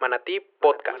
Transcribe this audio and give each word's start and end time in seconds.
Manatí 0.00 0.40
Podcast. 0.58 0.96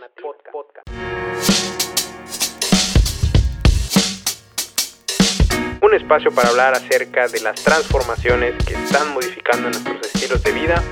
Un 5.82 5.94
espacio 5.94 6.30
para 6.32 6.50
hablar 6.50 6.74
acerca 6.74 7.26
de 7.28 7.40
las 7.40 7.64
transformaciones 7.64 8.62
que 8.62 8.74
están 8.74 9.14
modificando 9.14 9.70
nuestros 9.70 10.02
estilos 10.02 10.42
de 10.42 10.52
vida 10.52 10.82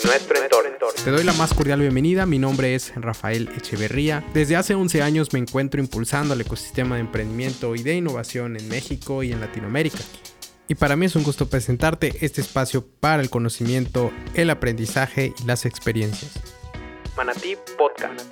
y 0.00 0.06
nuestro 0.06 0.38
entorno. 0.38 0.92
Te 1.04 1.10
doy 1.10 1.24
la 1.24 1.32
más 1.32 1.52
cordial 1.54 1.80
bienvenida, 1.80 2.24
mi 2.24 2.38
nombre 2.38 2.76
es 2.76 2.94
Rafael 2.94 3.48
Echeverría. 3.56 4.22
Desde 4.32 4.54
hace 4.54 4.76
11 4.76 5.02
años 5.02 5.32
me 5.32 5.40
encuentro 5.40 5.80
impulsando 5.80 6.34
el 6.34 6.42
ecosistema 6.42 6.94
de 6.94 7.00
emprendimiento 7.00 7.74
y 7.74 7.82
de 7.82 7.94
innovación 7.94 8.56
en 8.56 8.68
México 8.68 9.24
y 9.24 9.32
en 9.32 9.40
Latinoamérica. 9.40 9.98
Y 10.68 10.76
para 10.76 10.94
mí 10.94 11.06
es 11.06 11.16
un 11.16 11.24
gusto 11.24 11.48
presentarte 11.48 12.12
este 12.20 12.42
espacio 12.42 12.86
para 13.00 13.22
el 13.22 13.30
conocimiento, 13.30 14.12
el 14.34 14.50
aprendizaje 14.50 15.32
y 15.36 15.46
las 15.46 15.64
experiencias. 15.64 16.45
Manatí 17.16 17.56
Podcast. 17.78 18.30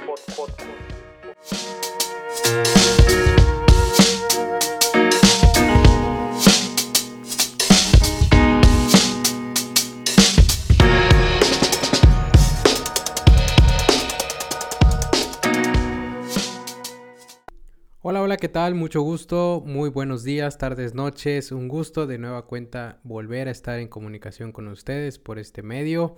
Hola, 18.02 18.20
hola, 18.20 18.36
¿qué 18.36 18.50
tal? 18.50 18.74
Mucho 18.74 19.00
gusto, 19.00 19.62
muy 19.64 19.88
buenos 19.88 20.24
días, 20.24 20.58
tardes, 20.58 20.92
noches, 20.92 21.52
un 21.52 21.68
gusto 21.68 22.06
de 22.06 22.18
nueva 22.18 22.44
cuenta 22.44 23.00
volver 23.02 23.48
a 23.48 23.50
estar 23.50 23.78
en 23.78 23.88
comunicación 23.88 24.52
con 24.52 24.68
ustedes 24.68 25.18
por 25.18 25.38
este 25.38 25.62
medio. 25.62 26.16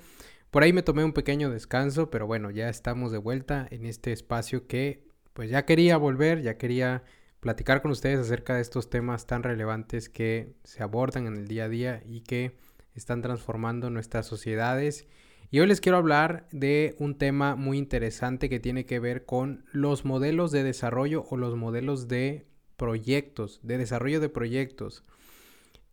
Por 0.56 0.62
ahí 0.62 0.73
me 0.73 0.83
tomé 0.83 1.05
un 1.05 1.12
pequeño 1.12 1.51
descanso, 1.51 2.09
pero 2.09 2.27
bueno, 2.27 2.51
ya 2.51 2.70
estamos 2.70 3.12
de 3.12 3.19
vuelta 3.19 3.69
en 3.70 3.84
este 3.84 4.10
espacio 4.10 4.66
que 4.66 5.05
pues 5.34 5.51
ya 5.51 5.66
quería 5.66 5.98
volver, 5.98 6.41
ya 6.41 6.57
quería 6.57 7.02
platicar 7.40 7.82
con 7.82 7.90
ustedes 7.90 8.21
acerca 8.21 8.54
de 8.54 8.62
estos 8.62 8.88
temas 8.88 9.27
tan 9.27 9.43
relevantes 9.43 10.09
que 10.09 10.54
se 10.65 10.82
abordan 10.82 11.27
en 11.27 11.37
el 11.37 11.46
día 11.46 11.65
a 11.65 11.68
día 11.68 12.02
y 12.07 12.23
que 12.23 12.57
están 12.95 13.21
transformando 13.21 13.90
nuestras 13.90 14.24
sociedades. 14.24 15.07
Y 15.51 15.60
hoy 15.60 15.66
les 15.66 15.82
quiero 15.82 15.99
hablar 15.99 16.49
de 16.52 16.96
un 16.99 17.18
tema 17.18 17.54
muy 17.54 17.77
interesante 17.77 18.49
que 18.49 18.59
tiene 18.59 18.87
que 18.87 18.99
ver 18.99 19.27
con 19.27 19.66
los 19.73 20.07
modelos 20.07 20.52
de 20.52 20.62
desarrollo 20.62 21.27
o 21.29 21.37
los 21.37 21.54
modelos 21.54 22.09
de 22.09 22.46
proyectos, 22.79 23.60
de 23.62 23.77
desarrollo 23.77 24.21
de 24.21 24.30
proyectos. 24.30 25.04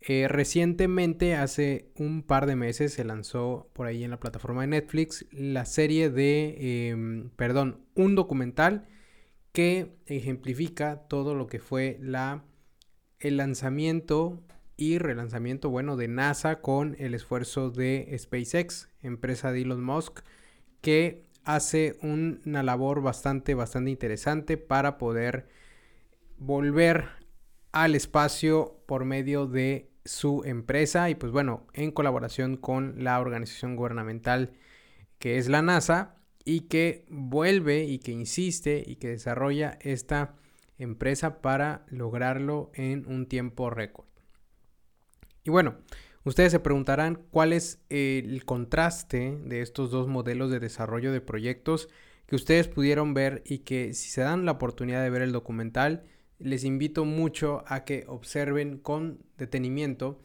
Eh, 0.05 0.27
recientemente, 0.27 1.35
hace 1.35 1.89
un 1.95 2.23
par 2.23 2.45
de 2.45 2.57
meses, 2.57 2.93
se 2.93 3.05
lanzó 3.05 3.69
por 3.71 3.87
ahí 3.87 4.03
en 4.03 4.11
la 4.11 4.19
plataforma 4.19 4.61
de 4.61 4.67
Netflix 4.67 5.25
la 5.31 5.65
serie 5.65 6.09
de, 6.09 6.89
em, 6.89 7.29
perdón, 7.37 7.85
un 7.95 8.13
documental 8.15 8.85
que 9.53 9.95
ejemplifica 10.07 11.07
todo 11.07 11.35
lo 11.35 11.47
que 11.47 11.59
fue 11.59 11.97
la, 12.01 12.43
el 13.19 13.37
lanzamiento 13.37 14.43
y 14.75 14.97
relanzamiento, 14.97 15.69
bueno, 15.69 15.95
de 15.95 16.09
NASA 16.09 16.59
con 16.59 16.97
el 16.99 17.13
esfuerzo 17.13 17.71
de 17.71 18.13
SpaceX, 18.17 18.89
empresa 19.03 19.53
de 19.53 19.61
Elon 19.61 19.83
Musk, 19.83 20.19
que 20.81 21.29
hace 21.45 21.97
una 22.01 22.61
labor 22.61 23.01
bastante, 23.01 23.53
bastante 23.53 23.91
interesante 23.91 24.57
para 24.57 24.97
poder 24.97 25.47
volver 26.37 27.05
al 27.71 27.95
espacio 27.95 28.83
por 28.85 29.05
medio 29.05 29.47
de 29.47 29.92
su 30.05 30.43
empresa 30.45 31.09
y 31.09 31.15
pues 31.15 31.31
bueno, 31.31 31.67
en 31.73 31.91
colaboración 31.91 32.57
con 32.57 33.03
la 33.03 33.19
organización 33.19 33.75
gubernamental 33.75 34.53
que 35.19 35.37
es 35.37 35.47
la 35.47 35.61
NASA 35.61 36.17
y 36.43 36.61
que 36.61 37.05
vuelve 37.09 37.85
y 37.85 37.99
que 37.99 38.11
insiste 38.11 38.83
y 38.85 38.97
que 38.97 39.07
desarrolla 39.07 39.77
esta 39.81 40.35
empresa 40.77 41.41
para 41.41 41.85
lograrlo 41.87 42.71
en 42.73 43.05
un 43.07 43.27
tiempo 43.27 43.69
récord. 43.69 44.07
Y 45.43 45.49
bueno, 45.49 45.75
ustedes 46.23 46.51
se 46.51 46.59
preguntarán 46.59 47.23
cuál 47.31 47.53
es 47.53 47.81
el 47.89 48.43
contraste 48.45 49.37
de 49.45 49.61
estos 49.61 49.91
dos 49.91 50.07
modelos 50.07 50.51
de 50.51 50.59
desarrollo 50.59 51.11
de 51.11 51.21
proyectos 51.21 51.89
que 52.25 52.35
ustedes 52.35 52.67
pudieron 52.67 53.13
ver 53.13 53.43
y 53.45 53.59
que 53.59 53.93
si 53.93 54.09
se 54.09 54.21
dan 54.21 54.45
la 54.45 54.53
oportunidad 54.53 55.03
de 55.03 55.09
ver 55.09 55.21
el 55.21 55.31
documental, 55.31 56.03
les 56.39 56.63
invito 56.63 57.05
mucho 57.05 57.63
a 57.67 57.83
que 57.85 58.05
observen 58.07 58.77
con 58.77 59.19
detenimiento 59.37 60.19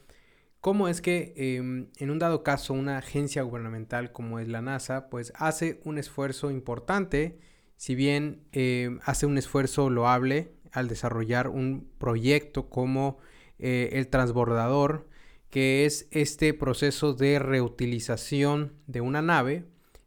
cómo 0.61 0.87
es 0.87 1.01
que 1.01 1.33
em, 1.35 1.87
en 1.97 2.09
un 2.09 2.19
dado 2.19 2.43
caso 2.43 2.73
una 2.73 2.97
agencia 2.97 3.43
gubernamental 3.43 4.11
como 4.11 4.39
es 4.39 4.47
la 4.47 4.61
NASA, 4.61 5.09
pues 5.09 5.31
hace 5.35 5.79
un 5.85 5.97
esfuerzo 5.97 6.51
importante, 6.51 7.39
si 7.77 7.95
bien 7.95 8.43
em, 8.51 8.99
hace 9.03 9.25
un 9.25 9.37
esfuerzo 9.37 9.89
loable 9.89 10.51
al 10.71 10.87
desarrollar 10.87 11.47
un 11.47 11.89
proyecto 11.97 12.69
como 12.69 13.17
eh, 13.57 13.89
el 13.93 14.07
transbordador, 14.07 15.07
que 15.49 15.85
es 15.85 16.07
este 16.11 16.53
proceso 16.53 17.13
de 17.13 17.39
reutilización 17.39 18.73
de 18.87 19.01
una 19.01 19.21
nave 19.21 19.65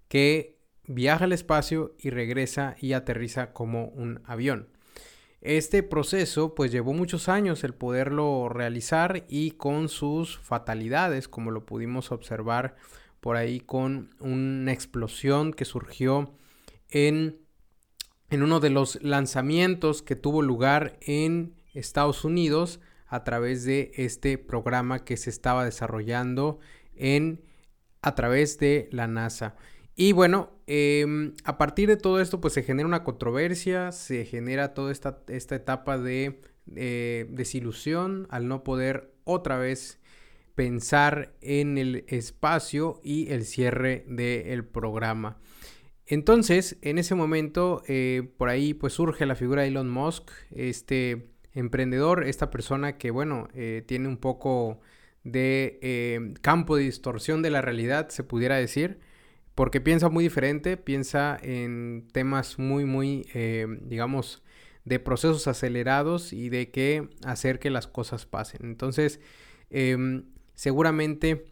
que 0.09 0.59
viaja 0.87 1.25
al 1.25 1.33
espacio 1.33 1.95
y 1.99 2.11
regresa 2.11 2.77
y 2.81 2.93
aterriza 2.93 3.53
como 3.53 3.87
un 3.87 4.21
avión. 4.25 4.69
Este 5.43 5.83
proceso 5.83 6.55
pues 6.55 6.71
llevó 6.71 6.93
muchos 6.93 7.29
años 7.29 7.65
el 7.65 7.75
poderlo 7.75 8.49
realizar 8.49 9.25
y 9.29 9.51
con 9.51 9.89
sus 9.89 10.39
fatalidades, 10.39 11.27
como 11.27 11.51
lo 11.51 11.67
pudimos 11.67 12.13
observar 12.13 12.77
por 13.19 13.37
ahí 13.37 13.59
con 13.59 14.15
una 14.21 14.73
explosión 14.73 15.53
que 15.53 15.65
surgió 15.65 16.33
en, 16.91 17.41
en 18.31 18.43
uno 18.45 18.61
de 18.61 18.71
los 18.71 19.03
lanzamientos 19.03 20.03
que 20.03 20.15
tuvo 20.15 20.43
lugar 20.43 20.97
en 21.01 21.57
Estados 21.75 22.25
Unidos 22.25 22.79
a 23.09 23.25
través 23.25 23.65
de 23.65 23.91
este 23.97 24.39
programa 24.39 25.05
que 25.05 25.17
se 25.17 25.31
estaba 25.31 25.65
desarrollando 25.65 26.61
en 26.95 27.43
a 28.01 28.15
través 28.15 28.59
de 28.59 28.89
la 28.93 29.09
NASA. 29.09 29.57
Y 29.95 30.13
bueno, 30.13 30.51
em, 30.67 31.35
a 31.45 31.59
partir 31.59 31.89
de 31.89 31.97
todo 31.97 32.21
esto, 32.21 32.41
pues 32.41 32.55
se 32.55 32.63
genera 32.63 32.87
una 32.87 33.05
controversia, 33.05 33.93
se 33.93 34.25
genera 34.25 34.75
toda 34.75 34.91
esta, 34.91 35.21
esta 35.29 35.55
etapa 35.55 35.99
de 35.99 36.41
eh, 36.75 37.27
desilusión 37.31 38.27
al 38.31 38.49
no 38.49 38.65
poder 38.65 39.13
otra 39.25 39.59
vez 39.59 40.01
pensar 40.55 41.35
en 41.41 41.77
el 41.79 42.05
espacio 42.09 43.01
y 43.03 43.31
el 43.31 43.45
cierre 43.45 44.05
del 44.09 44.65
programa. 44.65 45.39
Entonces, 46.07 46.79
en 46.83 46.99
ese 46.99 47.15
momento, 47.15 47.83
eh, 47.87 48.33
por 48.37 48.49
ahí 48.49 48.75
pues 48.75 48.95
surge 48.95 49.27
la 49.27 49.35
figura 49.35 49.63
de 49.63 49.69
Elon 49.69 49.91
Musk, 49.91 50.31
este 50.51 51.29
emprendedor, 51.53 52.25
esta 52.25 52.51
persona 52.51 52.97
que, 52.97 53.11
bueno, 53.11 53.49
eh, 53.55 53.83
tiene 53.87 54.09
un 54.09 54.17
poco 54.17 54.81
de 55.25 56.35
campo 56.41 56.77
de 56.77 56.85
distorsión 56.85 57.43
de 57.43 57.51
la 57.51 57.61
realidad, 57.63 58.09
se 58.09 58.25
pudiera 58.25 58.57
decir 58.57 58.99
porque 59.55 59.81
piensa 59.81 60.09
muy 60.09 60.25
diferente, 60.25 60.77
piensa 60.77 61.39
en 61.43 62.09
temas 62.13 62.59
muy, 62.59 62.85
muy, 62.85 63.27
eh, 63.35 63.67
digamos, 63.83 64.43
de 64.85 64.99
procesos 64.99 65.47
acelerados 65.47 66.33
y 66.33 66.49
de 66.49 66.71
qué 66.71 67.09
hacer 67.25 67.59
que 67.59 67.71
las 67.71 67.87
cosas 67.87 68.27
pasen. 68.27 68.61
Entonces, 68.65 69.21
em, 69.71 70.25
seguramente 70.55 71.47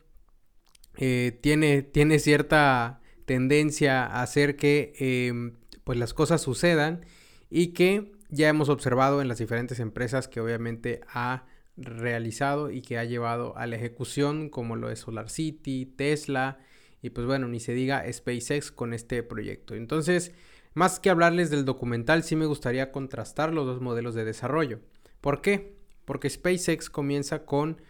eh, 0.96 1.38
tiene, 1.40 1.82
tiene 1.82 2.18
cierta 2.18 3.00
tendencia 3.24 4.04
a 4.04 4.22
hacer 4.22 4.56
que 4.56 4.92
em, 4.98 5.54
pues 5.84 5.98
las 5.98 6.14
cosas 6.14 6.42
sucedan 6.42 7.06
y 7.48 7.68
que 7.68 8.12
ya 8.28 8.48
hemos 8.48 8.68
observado 8.68 9.22
en 9.22 9.28
las 9.28 9.38
diferentes 9.38 9.80
empresas 9.80 10.28
que 10.28 10.40
obviamente 10.40 11.00
ha 11.08 11.46
realizado 11.76 12.70
y 12.70 12.82
que 12.82 12.98
ha 12.98 13.04
llevado 13.04 13.56
a 13.56 13.66
la 13.66 13.76
ejecución 13.76 14.50
como 14.50 14.76
lo 14.76 14.90
es 14.90 15.00
Solar 15.00 15.30
City, 15.30 15.86
Tesla, 15.86 16.58
y 17.02 17.10
pues 17.10 17.26
bueno, 17.26 17.48
ni 17.48 17.60
se 17.60 17.72
diga 17.72 18.04
SpaceX 18.10 18.70
con 18.70 18.92
este 18.92 19.22
proyecto. 19.22 19.74
Entonces, 19.74 20.32
más 20.74 21.00
que 21.00 21.10
hablarles 21.10 21.50
del 21.50 21.64
documental, 21.64 22.22
sí 22.22 22.36
me 22.36 22.46
gustaría 22.46 22.92
contrastar 22.92 23.52
los 23.52 23.66
dos 23.66 23.80
modelos 23.80 24.14
de 24.14 24.24
desarrollo. 24.24 24.80
¿Por 25.20 25.40
qué? 25.40 25.74
Porque 26.04 26.30
SpaceX 26.30 26.90
comienza 26.90 27.44
con 27.44 27.80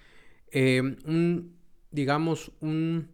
eh, 0.50 0.80
un, 1.04 1.56
digamos, 1.90 2.52
un 2.60 3.08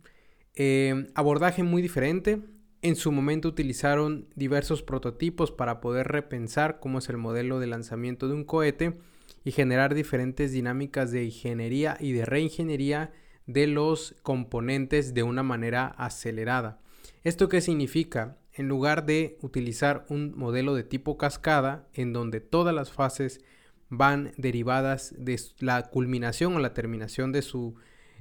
eh, 0.54 1.08
abordaje 1.14 1.62
muy 1.62 1.82
diferente. 1.82 2.40
En 2.82 2.96
su 2.96 3.10
momento 3.10 3.49
utilizaron 3.49 4.28
diversos 4.37 4.82
prototipos 4.82 5.50
para 5.50 5.81
poder 5.81 6.08
repensar 6.08 6.78
cómo 6.78 6.99
es 6.99 7.08
el 7.08 7.16
modelo 7.16 7.58
de 7.58 7.66
lanzamiento 7.66 8.28
de 8.28 8.34
un 8.34 8.44
cohete 8.44 8.99
y 9.44 9.50
generar 9.50 9.94
diferentes 9.94 10.52
dinámicas 10.52 11.10
de 11.10 11.25
ingeniería 11.25 11.96
y 12.00 12.12
de 12.12 12.25
reingeniería 12.25 13.12
de 13.46 13.66
los 13.66 14.16
componentes 14.22 15.14
de 15.14 15.22
una 15.22 15.43
manera 15.43 15.87
acelerada. 15.87 16.81
¿Esto 17.22 17.48
qué 17.48 17.60
significa? 17.60 18.38
En 18.52 18.69
lugar 18.69 19.06
de 19.06 19.38
utilizar 19.43 20.06
un 20.08 20.37
modelo 20.37 20.75
de 20.75 20.82
tipo 20.82 21.19
cascada, 21.19 21.88
en 21.93 22.12
donde 22.12 22.40
todas 22.40 22.75
las 22.75 22.90
fases 22.90 23.40
van 23.88 24.32
derivadas 24.37 25.14
de 25.19 25.40
la 25.60 25.82
culminación 25.90 26.54
o 26.54 26.58
la 26.58 26.75
terminación 26.75 27.32
de 27.32 27.43
su 27.43 27.76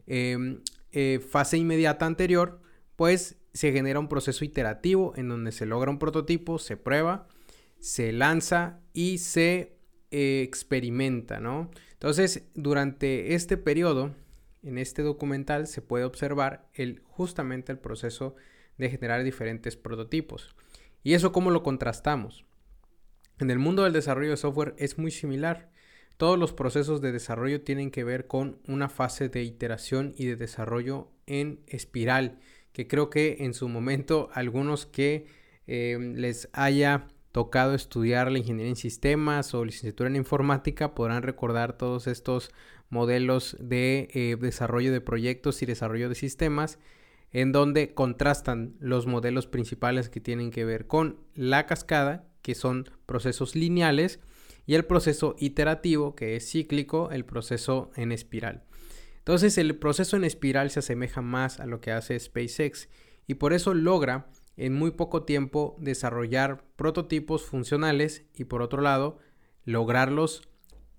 em, 0.06 0.62
eh, 0.92 1.20
fase 1.20 1.58
inmediata 1.58 2.06
anterior, 2.06 2.62
pues 2.96 3.38
se 3.54 3.72
genera 3.72 4.00
un 4.00 4.10
proceso 4.10 4.46
iterativo 4.46 5.14
en 5.16 5.30
donde 5.30 5.52
se 5.52 5.66
logra 5.66 5.90
un 5.90 6.00
prototipo, 6.00 6.60
se 6.60 6.78
prueba, 6.78 7.28
se 7.80 8.12
lanza 8.12 8.80
y 8.94 9.18
se 9.18 9.78
eh, 10.12 10.42
experimenta, 10.44 11.40
¿no? 11.40 11.72
Entonces, 11.94 12.44
durante 12.54 13.34
este 13.34 13.58
periodo, 13.58 14.14
en 14.66 14.78
este 14.78 15.04
documental 15.04 15.68
se 15.68 15.82
puede 15.82 16.04
observar 16.04 16.68
el, 16.74 17.02
justamente 17.06 17.72
el 17.72 17.80
proceso 17.80 18.36
de 18.78 18.90
generar 18.90 19.24
diferentes 19.24 19.78
prototipos. 19.78 20.56
¿Y 21.04 21.14
eso 21.14 21.32
cómo 21.32 21.52
lo 21.52 21.64
contrastamos? 21.64 22.46
En 23.40 23.52
el 23.52 23.60
mundo 23.60 23.84
del 23.84 23.94
desarrollo 23.94 24.32
de 24.32 24.38
software 24.38 24.74
es 24.78 24.98
muy 24.98 25.12
similar. 25.12 25.70
Todos 26.18 26.40
los 26.40 26.54
procesos 26.54 27.02
de 27.02 27.12
desarrollo 27.12 27.62
tienen 27.62 27.92
que 27.92 28.04
ver 28.04 28.28
con 28.28 28.60
una 28.68 28.90
fase 28.90 29.30
de 29.30 29.44
iteración 29.44 30.14
y 30.18 30.26
de 30.26 30.36
desarrollo 30.36 31.10
en 31.28 31.60
espiral, 31.68 32.40
que 32.72 32.88
creo 32.88 33.10
que 33.10 33.38
en 33.42 33.54
su 33.54 33.70
momento 33.70 34.30
algunos 34.34 34.86
que 34.86 35.28
eh, 35.68 35.98
les 36.16 36.50
haya 36.54 37.08
tocado 37.36 37.74
estudiar 37.74 38.32
la 38.32 38.38
ingeniería 38.38 38.70
en 38.70 38.78
sistemas 38.78 39.54
o 39.54 39.66
licenciatura 39.66 40.10
en 40.10 40.16
informática 40.16 40.96
podrán 40.96 41.22
recordar 41.22 41.78
todos 41.78 42.08
estos 42.08 42.50
modelos 42.88 43.58
de 43.60 44.08
eh, 44.14 44.38
desarrollo 44.40 44.94
de 44.94 45.02
proyectos 45.02 45.62
y 45.62 45.66
desarrollo 45.66 46.08
de 46.08 46.16
sistemas 46.16 46.80
en 47.34 47.52
donde 47.52 47.94
contrastan 47.94 48.78
los 48.80 49.06
modelos 49.06 49.48
principales 49.48 50.08
que 50.08 50.22
tienen 50.22 50.50
que 50.50 50.64
ver 50.64 50.88
con 50.88 51.20
la 51.34 51.66
cascada, 51.66 52.26
que 52.42 52.56
son 52.56 52.90
procesos 53.06 53.54
lineales, 53.54 54.22
y 54.66 54.76
el 54.76 54.86
proceso 54.86 55.36
iterativo, 55.38 56.16
que 56.16 56.38
es 56.38 56.50
cíclico, 56.50 57.12
el 57.12 57.26
proceso 57.26 57.92
en 57.98 58.14
espiral. 58.14 58.64
Entonces 59.18 59.58
el 59.58 59.76
proceso 59.76 60.16
en 60.16 60.24
espiral 60.24 60.72
se 60.72 60.80
asemeja 60.80 61.22
más 61.22 61.60
a 61.60 61.66
lo 61.66 61.82
que 61.82 61.92
hace 61.92 62.18
SpaceX 62.18 62.88
y 63.28 63.34
por 63.34 63.52
eso 63.52 63.74
logra 63.74 64.30
en 64.58 64.74
muy 64.74 64.92
poco 64.92 65.24
tiempo 65.24 65.76
desarrollar 65.80 66.64
prototipos 66.76 67.44
funcionales 67.44 68.26
y 68.36 68.46
por 68.46 68.62
otro 68.62 68.82
lado 68.82 69.20
lograrlos 69.66 70.48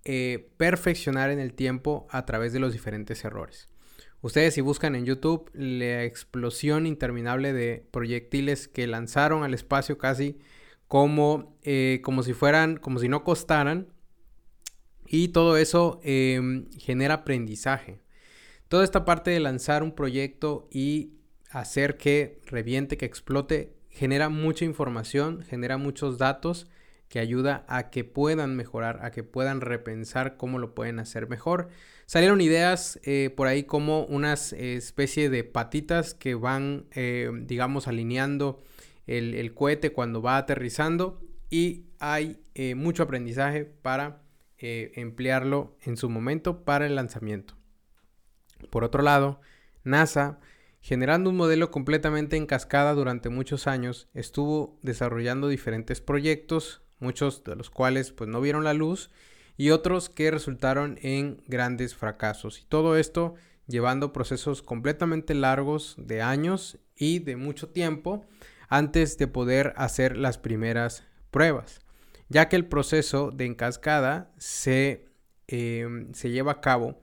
eh, 0.05 0.51
perfeccionar 0.57 1.31
en 1.31 1.39
el 1.39 1.55
tiempo 1.55 2.07
a 2.11 2.27
través 2.27 2.53
de 2.53 2.61
los 2.61 2.73
diferentes 2.73 3.25
errores. 3.25 3.69
Ustedes 4.21 4.55
si 4.55 4.61
buscan 4.61 4.95
en 4.95 5.05
YouTube 5.05 5.51
la 5.53 6.05
explosión 6.05 6.87
interminable 6.87 7.53
de 7.53 7.87
proyectiles 7.91 8.69
que 8.69 8.87
lanzaron 8.87 9.45
al 9.45 9.55
espacio 9.55 9.99
casi 9.99 10.39
como, 10.89 11.57
eh, 11.63 12.01
como 12.03 12.23
si 12.23 12.33
fueran, 12.33 12.77
como 12.77 12.99
si 12.99 13.09
no 13.09 13.25
costaran. 13.25 13.89
Y 15.09 15.29
todo 15.29 15.57
eso 15.57 16.01
em, 16.03 16.69
genera 16.73 17.15
aprendizaje. 17.15 18.01
Toda 18.69 18.83
esta 18.83 19.05
parte 19.05 19.31
de 19.31 19.41
lanzar 19.41 19.83
un 19.83 19.95
proyecto 19.95 20.69
y 20.73 21.13
hacer 21.51 21.97
que 21.97 22.41
reviente, 22.47 22.97
que 22.97 23.07
explote, 23.07 23.73
genera 23.89 24.29
mucha 24.29 24.65
información, 24.65 25.43
genera 25.43 25.79
muchos 25.79 26.19
datos 26.19 26.69
que 27.09 27.19
ayuda 27.19 27.65
a 27.69 27.91
que 27.91 28.05
puedan 28.05 28.57
mejorar, 28.57 29.05
a 29.05 29.11
que 29.11 29.23
puedan 29.23 29.61
repensar 29.61 30.37
cómo 30.37 30.59
lo 30.59 30.75
pueden 30.75 30.99
hacer 30.99 31.29
mejor. 31.29 31.69
Salieron 32.05 32.41
ideas 32.41 33.01
eh, 33.05 33.31
por 33.35 33.47
ahí 33.47 33.65
como 33.65 34.05
unas 34.05 34.53
especie 34.53 35.31
de 35.31 35.45
patitas 35.45 36.15
que 36.15 36.35
van, 36.35 36.87
eh, 36.93 37.31
digamos, 37.43 37.89
alineando 37.89 38.63
el, 39.07 39.55
cohete 39.55 39.93
cuando 39.93 40.21
va 40.21 40.37
aterrizando 40.37 41.21
y 41.49 41.87
hay 42.01 42.41
eh, 42.55 42.75
mucho 42.75 43.05
aprendizaje 43.05 43.65
para 43.65 44.23
emplearlo 44.59 45.77
en 45.83 45.97
su 45.99 46.09
momento 46.09 46.65
para 46.65 46.87
el 46.87 46.97
lanzamiento. 46.97 47.55
Por 48.71 48.85
otro 48.85 49.03
lado, 49.03 49.41
NASA, 49.85 50.41
generando 50.87 51.31
un 51.31 51.37
modelo 51.37 51.73
completamente 51.73 52.37
en 52.37 52.47
cascada 52.47 52.95
durante 52.95 53.29
muchos 53.29 53.67
años, 53.67 54.07
estuvo 54.15 54.79
desarrollando 54.83 55.49
diferentes 55.49 56.01
proyectos, 56.01 56.81
muchos 57.01 57.43
de 57.43 57.57
los 57.57 57.71
cuales 57.71 58.13
pues 58.13 58.31
no 58.31 58.41
vieron 58.41 58.63
la 58.63 58.73
luz 58.73 59.11
y 59.57 59.71
otros 59.71 60.09
que 60.09 60.31
resultaron 60.31 60.97
en 61.03 61.43
grandes 61.49 61.97
fracasos. 61.97 62.61
Y 62.61 62.67
todo 62.67 62.97
esto 62.97 63.35
llevando 63.67 64.13
procesos 64.13 64.63
completamente 64.63 65.35
largos 65.35 65.97
de 65.99 66.23
años 66.23 66.79
y 66.95 67.19
de 67.19 67.35
mucho 67.35 67.69
tiempo 67.69 68.25
antes 68.69 69.19
de 69.19 69.27
poder 69.27 69.75
hacer 69.77 70.17
las 70.17 70.39
primeras 70.39 71.03
pruebas, 71.33 71.81
ya 72.29 72.49
que 72.49 72.55
el 72.55 72.67
proceso 72.67 73.33
de 73.33 73.47
encascada 73.47 74.31
se, 74.39 75.09
em, 75.49 76.15
se 76.15 76.31
lleva 76.31 76.53
a 76.53 76.61
cabo 76.61 77.03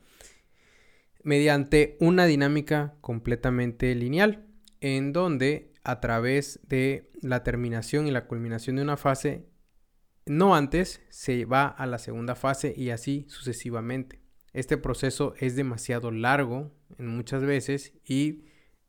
mediante 1.23 1.97
una 1.99 2.25
dinámica 2.25 2.95
completamente 3.01 3.93
lineal, 3.95 4.45
en 4.81 5.13
donde 5.13 5.73
a 5.83 5.99
través 5.99 6.59
de 6.67 7.11
la 7.21 7.43
terminación 7.43 8.07
y 8.07 8.11
la 8.11 8.27
culminación 8.27 8.75
de 8.75 8.81
una 8.81 8.97
fase, 8.97 9.45
no 10.25 10.55
antes, 10.55 11.01
se 11.09 11.45
va 11.45 11.67
a 11.67 11.85
la 11.85 11.97
segunda 11.97 12.35
fase 12.35 12.73
y 12.75 12.89
así 12.89 13.25
sucesivamente. 13.27 14.21
Este 14.53 14.77
proceso 14.77 15.33
es 15.39 15.55
demasiado 15.55 16.11
largo 16.11 16.71
en 16.97 17.07
muchas 17.07 17.43
veces 17.43 17.93
y 18.05 18.45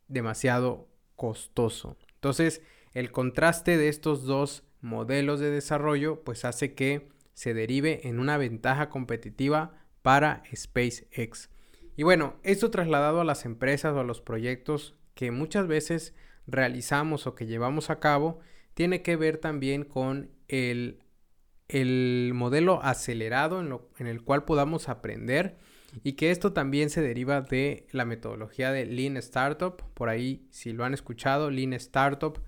demasiado 0.08 0.88
costoso. 1.16 1.96
Entonces, 2.14 2.60
el 2.92 3.10
contraste 3.10 3.76
de 3.76 3.88
estos 3.88 4.24
dos 4.24 4.64
modelos 4.80 5.40
de 5.40 5.50
desarrollo 5.50 6.22
pues 6.22 6.44
hace 6.44 6.74
que 6.74 7.08
se 7.32 7.54
derive 7.54 8.06
en 8.06 8.20
una 8.20 8.36
ventaja 8.36 8.88
competitiva 8.88 9.74
para 10.02 10.42
SpaceX. 10.54 11.48
Y 11.96 12.02
bueno, 12.02 12.34
esto 12.42 12.70
trasladado 12.70 13.20
a 13.20 13.24
las 13.24 13.44
empresas 13.44 13.94
o 13.94 14.00
a 14.00 14.04
los 14.04 14.20
proyectos 14.20 14.94
que 15.14 15.30
muchas 15.30 15.66
veces 15.66 16.14
realizamos 16.46 17.26
o 17.26 17.34
que 17.34 17.46
llevamos 17.46 17.90
a 17.90 18.00
cabo, 18.00 18.40
tiene 18.74 19.02
que 19.02 19.16
ver 19.16 19.38
también 19.38 19.84
con 19.84 20.30
el, 20.48 21.02
el 21.68 22.32
modelo 22.34 22.82
acelerado 22.82 23.60
en, 23.60 23.68
lo, 23.68 23.90
en 23.98 24.06
el 24.06 24.22
cual 24.22 24.44
podamos 24.44 24.88
aprender 24.88 25.56
y 26.02 26.14
que 26.14 26.30
esto 26.30 26.52
también 26.52 26.90
se 26.90 27.02
deriva 27.02 27.40
de 27.40 27.86
la 27.92 28.04
metodología 28.04 28.72
de 28.72 28.86
Lean 28.86 29.16
Startup, 29.18 29.76
por 29.94 30.08
ahí 30.08 30.48
si 30.50 30.72
lo 30.72 30.84
han 30.84 30.94
escuchado, 30.94 31.50
Lean 31.50 31.72
Startup 31.74 32.40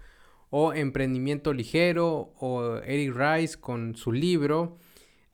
o 0.51 0.73
Emprendimiento 0.73 1.53
Ligero 1.53 2.33
o 2.41 2.79
Eric 2.79 3.15
Rice 3.15 3.61
con 3.61 3.95
su 3.95 4.13
libro, 4.13 4.79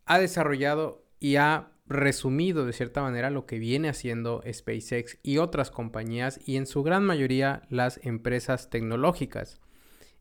ha 0.04 0.18
desarrollado 0.18 1.06
y 1.20 1.36
ha 1.36 1.71
resumido 1.92 2.66
de 2.66 2.72
cierta 2.72 3.02
manera 3.02 3.30
lo 3.30 3.46
que 3.46 3.58
viene 3.58 3.88
haciendo 3.88 4.42
SpaceX 4.50 5.18
y 5.22 5.38
otras 5.38 5.70
compañías 5.70 6.40
y 6.46 6.56
en 6.56 6.66
su 6.66 6.82
gran 6.82 7.04
mayoría 7.04 7.62
las 7.68 8.00
empresas 8.04 8.70
tecnológicas, 8.70 9.60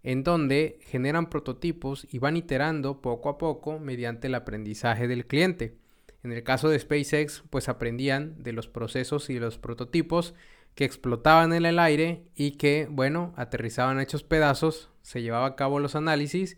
en 0.04 0.24
donde 0.24 0.80
generan 0.84 1.30
prototipos 1.30 2.08
y 2.12 2.20
van 2.20 2.38
iterando 2.38 3.02
poco 3.02 3.30
a 3.30 3.38
poco 3.38 3.80
mediante 3.80 4.28
el 4.28 4.36
aprendizaje 4.36 5.08
del 5.08 5.26
cliente. 5.26 5.76
En 6.24 6.32
el 6.32 6.44
caso 6.44 6.70
de 6.70 6.78
SpaceX, 6.78 7.44
pues 7.50 7.68
aprendían 7.68 8.42
de 8.44 8.54
los 8.54 8.68
procesos 8.68 9.30
y 9.30 9.40
los 9.40 9.58
prototipos 9.58 10.36
que 10.76 10.86
explotaban 10.86 11.52
en 11.54 11.66
el 11.66 11.80
aire 11.80 12.24
y 12.36 12.52
que, 12.52 12.88
bueno, 12.90 13.34
aterrizaban 13.36 14.00
hechos 14.00 14.24
pedazos, 14.24 14.90
se 15.02 15.22
llevaba 15.22 15.48
a 15.48 15.56
cabo 15.56 15.80
los 15.80 15.96
análisis 15.96 16.58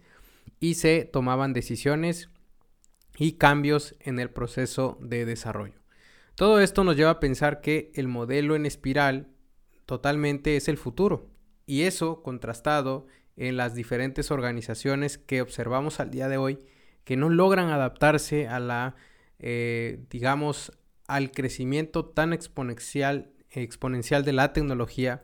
y 0.60 0.76
se 0.76 1.06
tomaban 1.06 1.54
decisiones 1.54 2.30
y 3.18 3.34
cambios 3.34 3.96
en 4.00 4.20
el 4.20 4.30
proceso 4.30 4.98
de 5.02 5.26
desarrollo. 5.26 5.80
Todo 6.36 6.60
esto 6.60 6.84
nos 6.84 6.96
lleva 6.96 7.12
a 7.12 7.20
pensar 7.20 7.62
que 7.62 7.92
el 7.96 8.08
modelo 8.08 8.56
en 8.56 8.66
espiral 8.66 9.28
totalmente 9.86 10.56
es 10.56 10.68
el 10.68 10.78
futuro 10.78 11.30
y 11.66 11.84
eso 11.84 12.24
contrastado 12.24 13.06
en 13.36 13.58
las 13.58 13.76
diferentes 13.76 14.32
organizaciones 14.32 15.18
que 15.18 15.42
observamos 15.42 16.00
al 16.00 16.12
día 16.12 16.28
de 16.28 16.38
hoy 16.38 16.60
que 17.04 17.18
no 17.18 17.30
logran 17.30 17.70
adaptarse 17.70 18.48
a 18.48 18.60
la, 18.60 18.96
eh, 19.40 20.04
digamos, 20.10 20.72
al 21.08 21.32
crecimiento 21.32 22.06
tan 22.06 22.34
exponencial, 22.34 23.34
exponencial 23.52 24.24
de 24.24 24.34
la 24.34 24.54
tecnología 24.54 25.24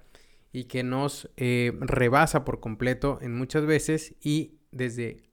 y 0.52 0.66
que 0.66 0.84
nos 0.84 1.30
eh, 1.38 1.72
rebasa 1.80 2.44
por 2.44 2.60
completo 2.60 3.20
en 3.22 3.36
muchas 3.36 3.66
veces 3.66 4.16
y 4.22 4.60
desde 4.72 5.24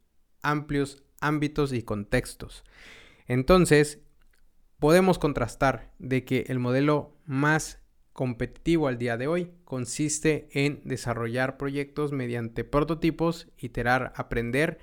amplios 0.43 1.03
ámbitos 1.21 1.73
y 1.73 1.83
contextos. 1.83 2.65
Entonces, 3.27 4.01
podemos 4.79 5.19
contrastar 5.19 5.93
de 5.99 6.25
que 6.25 6.45
el 6.49 6.59
modelo 6.59 7.17
más 7.25 7.81
competitivo 8.13 8.89
al 8.89 8.99
día 8.99 9.17
de 9.17 9.27
hoy 9.27 9.53
consiste 9.65 10.49
en 10.53 10.81
desarrollar 10.85 11.59
proyectos 11.59 12.13
mediante 12.13 12.65
prototipos, 12.65 13.49
iterar, 13.59 14.13
aprender 14.17 14.79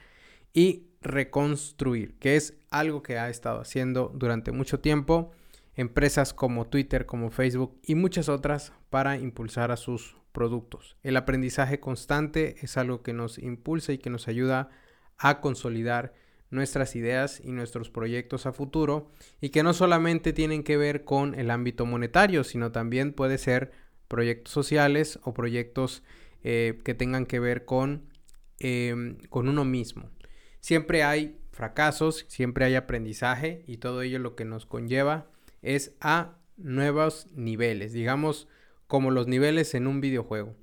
y 0.53 0.87
reconstruir, 1.01 2.15
que 2.19 2.35
es 2.35 2.53
algo 2.69 3.01
que 3.01 3.17
ha 3.17 3.29
estado 3.29 3.59
haciendo 3.59 4.11
durante 4.13 4.51
mucho 4.51 4.79
tiempo 4.79 5.31
empresas 5.75 6.33
como 6.33 6.67
Twitter, 6.67 7.05
como 7.05 7.31
Facebook 7.31 7.79
y 7.83 7.95
muchas 7.95 8.29
otras 8.29 8.73
para 8.89 9.17
impulsar 9.17 9.71
a 9.71 9.77
sus 9.77 10.15
productos. 10.31 10.97
El 11.01 11.17
aprendizaje 11.17 11.79
constante 11.79 12.57
es 12.61 12.77
algo 12.77 13.01
que 13.01 13.13
nos 13.13 13.37
impulsa 13.39 13.93
y 13.93 13.97
que 13.97 14.09
nos 14.09 14.27
ayuda 14.27 14.69
a 15.17 15.41
consolidar 15.41 16.13
nuestras 16.53 16.95
ideas 16.95 17.41
y 17.43 17.51
nuestros 17.51 17.89
proyectos 17.89 18.45
a 18.45 18.53
futuro 18.53 19.11
y 19.41 19.49
que 19.49 19.63
no 19.63 19.73
solamente 19.73 20.33
tienen 20.33 20.63
que 20.63 20.77
ver 20.77 21.03
con 21.03 21.33
el 21.35 21.49
ámbito 21.49 21.85
monetario, 21.85 22.43
sino 22.43 22.71
también 22.71 23.11
puede 23.11 23.37
ser 23.39 23.71
proyectos 24.07 24.53
sociales 24.53 25.19
o 25.23 25.33
proyectos 25.33 26.03
eh, 26.43 26.79
que 26.85 26.93
tengan 26.93 27.25
que 27.25 27.39
ver 27.39 27.65
con, 27.65 28.03
em, 28.59 29.17
con 29.29 29.49
uno 29.49 29.65
mismo. 29.65 30.11
Siempre 30.59 31.03
hay 31.03 31.39
fracasos, 31.51 32.25
siempre 32.29 32.65
hay 32.65 32.75
aprendizaje 32.75 33.63
y 33.65 33.77
todo 33.77 34.03
ello 34.03 34.19
lo 34.19 34.35
que 34.35 34.45
nos 34.45 34.65
conlleva 34.67 35.31
es 35.63 35.95
a 36.01 36.37
nuevos 36.57 37.27
niveles, 37.33 37.93
digamos 37.93 38.47
como 38.85 39.09
los 39.09 39.27
niveles 39.27 39.73
en 39.73 39.87
un 39.87 40.01
videojuego. 40.01 40.55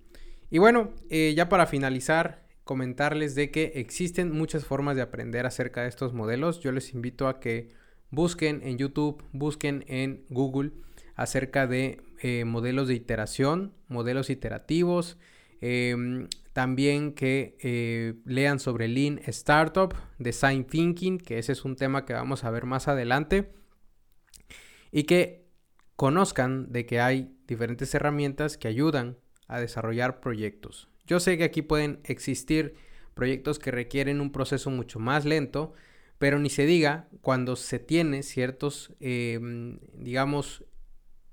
Y 0.51 0.59
bueno, 0.59 0.93
eh, 1.11 1.35
ya 1.37 1.49
para 1.49 1.67
finalizar, 1.67 2.45
comentarles 2.71 3.35
de 3.35 3.51
que 3.51 3.73
existen 3.75 4.31
muchas 4.31 4.65
formas 4.65 4.95
de 4.95 5.03
aprender 5.03 5.45
acerca 5.45 5.83
de 5.83 5.89
estos 5.89 6.13
modelos. 6.13 6.61
Yo 6.61 6.71
les 6.71 6.95
invito 6.95 7.27
a 7.27 7.41
que 7.41 7.71
busquen 8.13 8.61
en 8.63 8.79
YouTube, 8.79 9.25
busquen 9.33 9.85
en 9.89 10.25
Google 10.29 10.71
acerca 11.17 11.67
de 11.67 12.01
eh, 12.23 12.45
modelos 12.45 12.87
de 12.87 12.95
iteración, 12.95 13.75
modelos 13.89 14.31
iterativos, 14.31 15.19
em, 15.61 16.29
también 16.53 17.13
que 17.13 17.59
eh, 17.59 18.15
lean 18.25 18.61
sobre 18.61 18.87
Lean 18.87 19.19
Startup, 19.27 19.93
Design 20.21 20.63
Thinking, 20.63 21.19
que 21.19 21.41
ese 21.41 21.51
es 21.51 21.65
un 21.65 21.75
tema 21.75 22.05
que 22.05 22.13
vamos 22.13 22.45
a 22.45 22.53
ver 22.53 22.67
más 22.67 22.87
adelante, 22.87 23.51
y 24.93 25.03
que 25.03 25.45
conozcan 25.97 26.71
de 26.71 26.87
que 26.87 27.01
hay 27.01 27.37
diferentes 27.49 27.93
herramientas 27.97 28.57
que 28.57 28.69
ayudan 28.69 29.19
a 29.49 29.59
desarrollar 29.59 30.21
proyectos. 30.21 30.90
Yo 31.11 31.19
sé 31.19 31.37
que 31.37 31.43
aquí 31.43 31.61
pueden 31.63 31.99
existir 32.05 32.77
proyectos 33.15 33.59
que 33.59 33.73
requieren 33.73 34.21
un 34.21 34.31
proceso 34.31 34.71
mucho 34.71 35.01
más 35.01 35.25
lento, 35.25 35.73
pero 36.19 36.39
ni 36.39 36.51
se 36.51 36.67
diga 36.67 37.09
cuando 37.21 37.57
se 37.57 37.81
tiene 37.81 38.23
ciertos, 38.23 38.93
em, 39.01 39.81
digamos, 39.93 40.65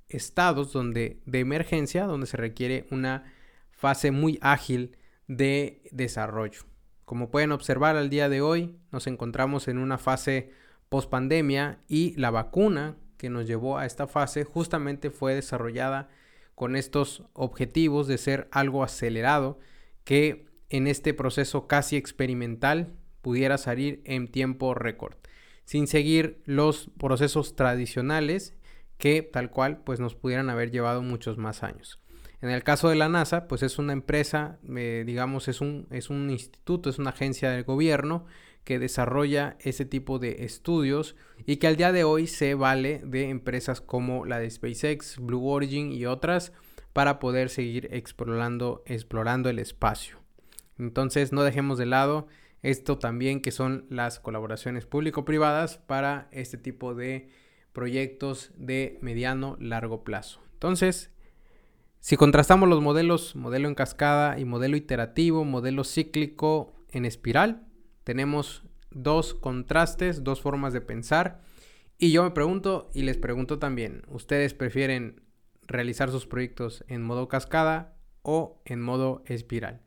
estados 0.10 0.74
donde, 0.74 1.22
de 1.28 1.42
emergencia 1.42 2.06
donde 2.06 2.26
se 2.26 2.38
requiere 2.38 2.88
una 2.90 3.32
fase 3.70 4.10
muy 4.10 4.40
ágil 4.42 4.98
de 5.28 5.84
desarrollo. 5.92 6.62
Como 7.06 7.30
pueden 7.30 7.52
observar 7.52 7.98
al 7.98 8.10
día 8.10 8.30
de 8.30 8.42
hoy, 8.42 8.80
nos 8.92 9.06
encontramos 9.06 9.68
en 9.68 9.78
una 9.78 10.00
fase 10.00 10.50
post 10.90 11.08
pandemia 11.08 11.84
y 11.88 12.16
la 12.16 12.32
vacuna 12.32 12.98
que 13.18 13.30
nos 13.30 13.46
llevó 13.46 13.78
a 13.78 13.86
esta 13.86 14.08
fase 14.08 14.44
justamente 14.44 15.12
fue 15.12 15.36
desarrollada 15.36 16.10
con 16.58 16.76
estos 16.76 17.22
objetivos 17.34 18.08
de 18.08 18.18
ser 18.18 18.48
algo 18.50 18.84
acelerado 18.84 19.60
que 20.04 20.48
en 20.70 20.88
este 20.88 21.14
proceso 21.14 21.68
casi 21.68 21.98
experimental 21.98 22.96
pudiera 23.22 23.60
salir 23.60 24.02
en 24.06 24.28
tiempo 24.28 24.74
récord, 24.74 25.18
sin 25.66 25.86
seguir 25.86 26.42
los 26.46 26.90
procesos 26.98 27.56
tradicionales 27.56 28.56
que 28.98 29.22
tal 29.22 29.52
cual 29.52 29.84
pues 29.84 30.00
nos 30.00 30.16
pudieran 30.16 30.50
haber 30.50 30.72
llevado 30.72 31.04
muchos 31.04 31.38
más 31.38 31.62
años. 31.62 32.00
En 32.42 32.50
el 32.50 32.64
caso 32.64 32.90
de 32.90 32.96
la 32.96 33.08
NASA, 33.08 33.48
pues 33.48 33.62
es 33.62 33.78
una 33.78 33.94
empresa, 33.94 34.58
eh, 34.76 35.04
digamos, 35.06 35.48
es 35.50 35.62
un, 35.62 35.86
es 35.92 36.10
un 36.10 36.32
instituto, 36.32 36.90
es 36.90 36.98
una 36.98 37.12
agencia 37.12 37.52
del 37.52 37.66
gobierno 37.66 38.26
que 38.68 38.80
desarrolla 38.80 39.56
ese 39.62 39.86
tipo 39.86 40.20
de 40.20 40.44
estudios 40.44 41.16
y 41.46 41.56
que 41.56 41.68
al 41.68 41.78
día 41.78 41.94
de 41.94 42.04
hoy 42.04 42.28
se 42.28 42.54
vale 42.54 43.00
de 43.06 43.30
empresas 43.30 43.80
como 43.80 44.26
la 44.26 44.40
de 44.40 44.52
SpaceX, 44.52 45.20
Blue 45.20 45.48
Origin 45.48 45.94
y 45.94 46.06
otras 46.06 46.52
para 46.92 47.18
poder 47.18 47.48
seguir 47.48 47.88
explorando, 47.92 48.84
explorando 48.86 49.50
el 49.50 49.60
espacio. 49.60 50.18
Entonces 50.78 51.32
no 51.32 51.44
dejemos 51.44 51.78
de 51.78 51.86
lado 51.86 52.28
esto 52.62 52.98
también 52.98 53.40
que 53.40 53.52
son 53.52 53.86
las 53.90 54.20
colaboraciones 54.20 54.86
público-privadas 54.86 55.78
para 55.78 56.28
este 56.32 56.58
tipo 56.58 56.94
de 56.94 57.30
proyectos 57.72 58.52
de 58.58 59.00
mediano 59.02 59.56
largo 59.62 60.04
plazo. 60.04 60.42
Entonces, 60.52 61.14
si 62.02 62.18
contrastamos 62.18 62.68
los 62.68 62.82
modelos, 62.82 63.34
modelo 63.38 63.70
en 63.70 63.76
cascada 63.76 64.38
y 64.38 64.44
modelo 64.44 64.76
iterativo, 64.76 65.46
modelo 65.46 65.86
cíclico 65.86 66.74
en 66.92 67.06
espiral, 67.06 67.67
tenemos 68.08 68.64
dos 68.90 69.34
contrastes, 69.34 70.24
dos 70.24 70.40
formas 70.40 70.72
de 70.72 70.80
pensar. 70.80 71.42
Y 71.98 72.14
yo 72.14 72.24
me 72.24 72.32
pregunto 72.32 72.90
y 72.94 73.02
les 73.02 73.18
pregunto 73.18 73.60
también, 73.60 74.04
¿ustedes 74.08 74.54
prefieren 74.54 75.24
realizar 75.64 76.10
sus 76.10 76.26
proyectos 76.26 76.86
en 76.88 77.04
modo 77.04 77.28
cascada 77.28 77.98
o 78.22 78.62
en 78.64 78.82
modo 78.82 79.24
espiral? 79.26 79.82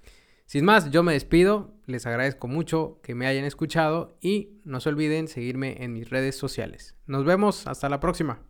Sin 0.45 0.67
más, 0.67 0.91
yo 0.91 1.03
me 1.03 1.15
despido, 1.15 1.73
les 1.87 2.05
agradezco 2.05 2.47
mucho 2.47 3.01
que 3.03 3.15
me 3.15 3.27
hayan 3.27 3.47
escuchado 3.47 4.19
y 4.21 4.61
no 4.65 4.81
se 4.81 4.91
olviden 4.91 5.27
seguirme 5.27 5.83
en 5.83 5.95
mis 5.95 6.11
redes 6.11 6.37
sociales. 6.37 6.99
Nos 7.07 7.25
vemos, 7.25 7.67
hasta 7.67 7.89
la 7.89 8.01
próxima. 8.01 8.43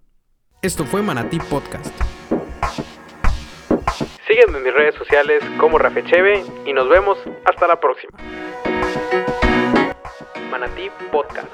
Esto 0.62 0.84
fue 0.84 1.00
Manatí 1.00 1.38
Podcast. 1.48 1.94
Sígueme 4.26 4.58
en 4.58 4.64
mis 4.64 4.74
redes 4.74 4.96
sociales 4.96 5.44
como 5.60 5.78
Rafecheve 5.78 6.42
y 6.66 6.72
nos 6.72 6.88
vemos 6.88 7.18
hasta 7.44 7.68
la 7.68 7.78
próxima. 7.78 8.18
Podcast. 11.10 11.48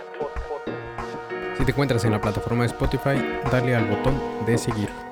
Si 1.56 1.64
te 1.64 1.70
encuentras 1.70 2.04
en 2.04 2.10
la 2.10 2.20
plataforma 2.20 2.64
de 2.64 2.66
Spotify, 2.66 3.22
dale 3.52 3.76
al 3.76 3.84
botón 3.84 4.20
de 4.46 4.58
seguir. 4.58 5.05